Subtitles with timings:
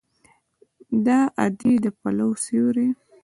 [1.05, 1.07] د
[1.45, 2.89] ادې د پلو سیوری